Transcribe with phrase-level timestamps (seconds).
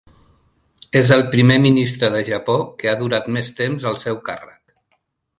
[1.01, 4.97] És el primer ministre de Japó que ha durat més temps al seu càrrec.